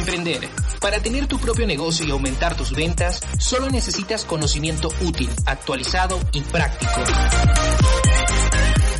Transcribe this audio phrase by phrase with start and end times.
[0.00, 0.48] emprender.
[0.80, 6.40] Para tener tu propio negocio y aumentar tus ventas, solo necesitas conocimiento útil, actualizado y
[6.40, 7.04] práctico.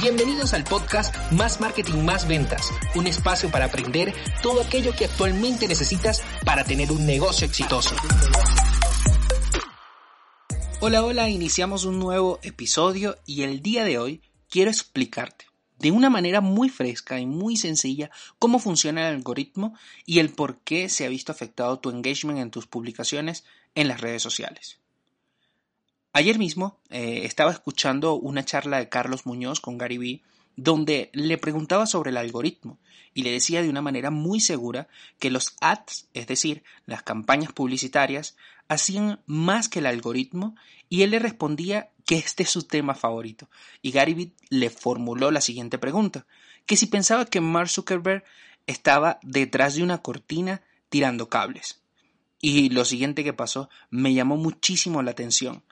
[0.00, 5.66] Bienvenidos al podcast Más Marketing, Más Ventas, un espacio para aprender todo aquello que actualmente
[5.66, 7.96] necesitas para tener un negocio exitoso.
[10.80, 16.10] Hola, hola, iniciamos un nuevo episodio y el día de hoy quiero explicarte de una
[16.10, 21.04] manera muy fresca y muy sencilla cómo funciona el algoritmo y el por qué se
[21.04, 24.83] ha visto afectado tu engagement en tus publicaciones en las redes sociales.
[26.16, 30.22] Ayer mismo eh, estaba escuchando una charla de Carlos Muñoz con Gary Vee
[30.54, 32.78] donde le preguntaba sobre el algoritmo
[33.14, 34.86] y le decía de una manera muy segura
[35.18, 38.36] que los ads, es decir, las campañas publicitarias,
[38.68, 40.54] hacían más que el algoritmo
[40.88, 43.50] y él le respondía que este es su tema favorito.
[43.82, 46.26] Y Gary le formuló la siguiente pregunta,
[46.64, 48.22] que si pensaba que Mark Zuckerberg
[48.68, 51.80] estaba detrás de una cortina tirando cables.
[52.40, 55.64] Y lo siguiente que pasó me llamó muchísimo la atención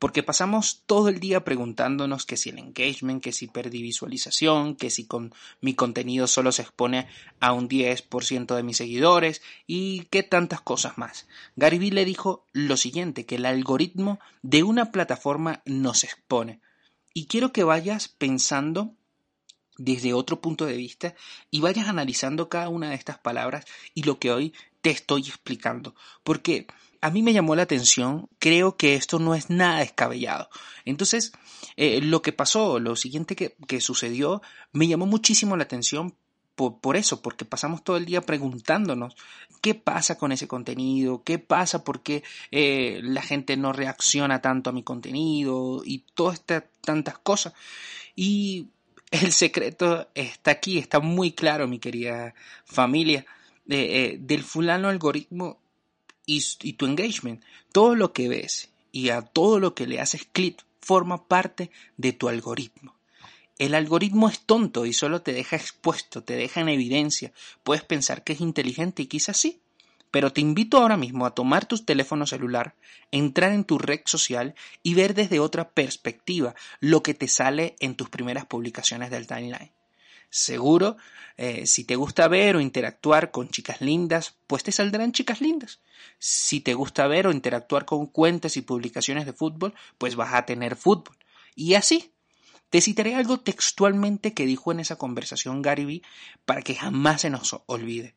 [0.00, 4.88] porque pasamos todo el día preguntándonos que si el engagement, que si perdí visualización, que
[4.88, 7.06] si con mi contenido solo se expone
[7.38, 11.28] a un 10% de mis seguidores y qué tantas cosas más.
[11.54, 16.62] Gary Vee le dijo lo siguiente, que el algoritmo de una plataforma nos expone.
[17.12, 18.94] Y quiero que vayas pensando
[19.76, 21.14] desde otro punto de vista
[21.50, 25.94] y vayas analizando cada una de estas palabras y lo que hoy te estoy explicando.
[26.24, 26.68] Porque
[27.00, 30.50] a mí me llamó la atención, creo que esto no es nada descabellado.
[30.84, 31.32] Entonces,
[31.76, 36.14] eh, lo que pasó, lo siguiente que, sucedió, me llamó muchísimo la atención
[36.56, 39.16] por, eso, porque pasamos todo el día preguntándonos
[39.62, 44.74] qué pasa con ese contenido, qué pasa porque eh, la gente no reacciona tanto a
[44.74, 47.54] mi contenido y todas estas tantas cosas.
[48.14, 48.68] Y
[49.10, 52.34] el secreto está aquí, está muy claro, mi querida
[52.66, 53.24] familia.
[53.72, 55.60] Eh, del fulano algoritmo
[56.30, 57.42] y, tu engagement.
[57.72, 62.12] Todo lo que ves y a todo lo que le haces clic forma parte de
[62.12, 62.94] tu algoritmo.
[63.58, 67.32] El algoritmo es tonto y solo te deja expuesto, te deja en evidencia.
[67.62, 69.60] Puedes pensar que es inteligente y quizás sí.
[70.10, 72.74] Pero te invito ahora mismo a tomar tu teléfono celular,
[73.12, 77.94] entrar en tu red social y ver desde otra perspectiva lo que te sale en
[77.94, 79.70] tus primeras publicaciones del timeline.
[80.30, 80.96] Seguro,
[81.36, 85.80] eh, si te gusta ver o interactuar con chicas lindas, pues te saldrán chicas lindas.
[86.18, 90.46] Si te gusta ver o interactuar con cuentas y publicaciones de fútbol, pues vas a
[90.46, 91.16] tener fútbol.
[91.54, 92.12] Y así.
[92.70, 96.02] Te citaré algo textualmente que dijo en esa conversación Gary Vee
[96.44, 98.14] para que jamás se nos olvide.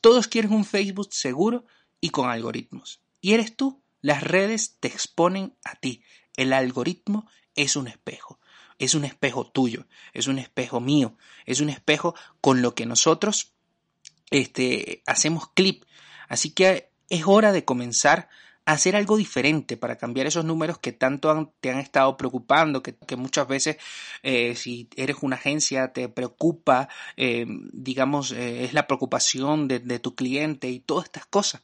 [0.00, 1.66] Todos quieren un Facebook seguro
[2.00, 3.00] y con algoritmos.
[3.20, 3.82] Y eres tú.
[4.02, 6.04] Las redes te exponen a ti.
[6.36, 8.38] El algoritmo es un espejo
[8.78, 13.52] es un espejo tuyo, es un espejo mío, es un espejo con lo que nosotros
[14.30, 15.84] este, hacemos clip.
[16.28, 18.28] Así que es hora de comenzar
[18.64, 22.96] a hacer algo diferente para cambiar esos números que tanto te han estado preocupando, que,
[23.16, 23.76] muchas veces
[24.24, 30.16] eh, si eres una agencia te preocupa, eh, digamos, eh, es la preocupación de tu
[30.16, 31.62] cliente y todas estas cosas.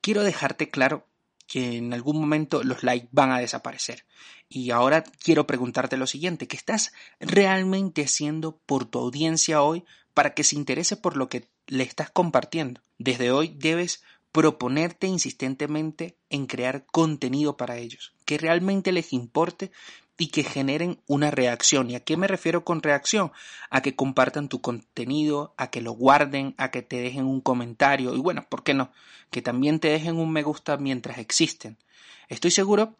[0.00, 1.09] Quiero dejarte claro
[1.50, 4.06] que en algún momento los likes van a desaparecer.
[4.48, 9.84] Y ahora quiero preguntarte lo siguiente, ¿qué estás realmente haciendo por tu audiencia hoy
[10.14, 12.82] para que se interese por lo que le estás compartiendo?
[12.98, 19.70] Desde hoy debes proponerte insistentemente en crear contenido para ellos, que realmente les importe
[20.20, 21.90] y que generen una reacción.
[21.90, 23.32] ¿Y a qué me refiero con reacción?
[23.70, 28.14] A que compartan tu contenido, a que lo guarden, a que te dejen un comentario
[28.14, 28.92] y bueno, ¿por qué no?
[29.30, 31.78] Que también te dejen un me gusta mientras existen.
[32.28, 32.96] Estoy seguro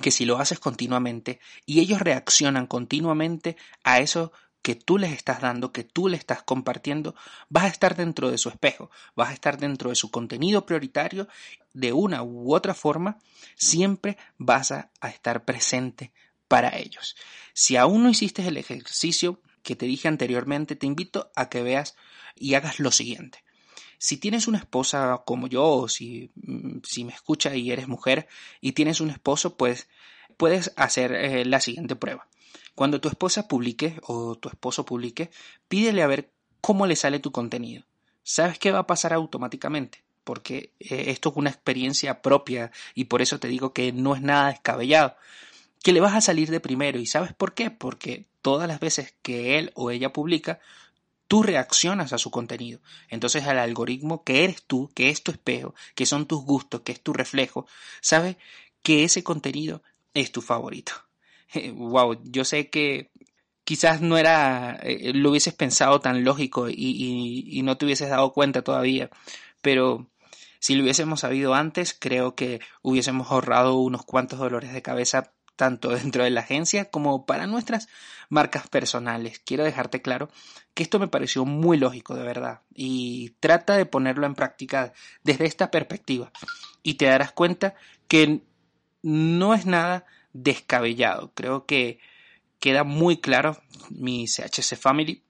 [0.00, 4.32] que si lo haces continuamente y ellos reaccionan continuamente a eso
[4.64, 7.14] que tú les estás dando, que tú le estás compartiendo,
[7.50, 11.28] vas a estar dentro de su espejo, vas a estar dentro de su contenido prioritario,
[11.74, 13.18] de una u otra forma,
[13.56, 16.12] siempre vas a, estar presente
[16.48, 17.14] para ellos.
[17.52, 21.94] Si aún no hiciste el ejercicio que te dije anteriormente, te invito a que veas
[22.34, 23.44] y hagas lo siguiente.
[23.98, 28.28] Si tienes una esposa como yo, o si, mm, si me escucha y eres mujer
[28.62, 29.88] y tienes un esposo, pues
[30.38, 32.26] puedes hacer eh, la siguiente prueba.
[32.74, 35.30] Cuando tu esposa publique o tu esposo publique,
[35.68, 37.84] pídele a ver cómo le sale tu contenido.
[38.22, 40.02] ¿Sabes qué va a pasar automáticamente?
[40.24, 44.22] Porque eh, esto es una experiencia propia y por eso te digo que no es
[44.22, 45.16] nada descabellado.
[45.82, 46.98] Que le vas a salir de primero.
[46.98, 47.70] ¿Y sabes por qué?
[47.70, 50.58] Porque todas las veces que él o ella publica,
[51.28, 52.80] tú reaccionas a su contenido.
[53.08, 56.92] Entonces al algoritmo que eres tú, que es tu espejo, que son tus gustos, que
[56.92, 57.66] es tu reflejo,
[58.00, 58.38] sabe
[58.82, 59.82] que ese contenido
[60.14, 61.03] es tu favorito
[61.74, 63.10] wow, yo sé que
[63.64, 68.62] quizás no era, eh, lo hubieses pensado tan lógico y, no te hubieses dado cuenta
[68.62, 69.10] todavía,
[69.62, 70.10] pero
[70.60, 75.88] si lo hubiésemos sabido antes, creo que hubiésemos ahorrado unos cuantos dolores de cabeza tanto
[75.96, 77.88] dentro de la agencia como para nuestras
[78.28, 79.38] marcas personales.
[79.38, 80.28] Quiero dejarte claro
[80.74, 84.92] que esto me pareció muy lógico, de verdad, y trata de ponerlo en práctica
[85.22, 86.32] desde esta perspectiva
[86.82, 87.74] y te darás cuenta
[88.08, 88.42] que
[89.02, 91.32] no es nada descabellado.
[91.34, 91.98] Creo que
[92.60, 95.22] queda muy claro mi CHC Family,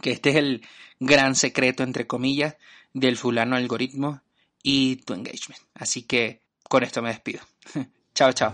[0.00, 0.66] que este es el
[0.98, 2.56] gran secreto, entre comillas,
[2.92, 4.20] del fulano algoritmo
[4.62, 5.60] y tu engagement.
[5.74, 7.40] Así que con esto me despido.
[8.14, 8.52] chao, chao.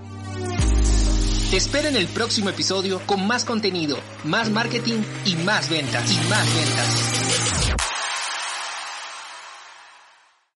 [1.50, 6.12] Te espero en el próximo episodio con más contenido, más marketing y más ventas.
[6.12, 7.09] Y más ventas.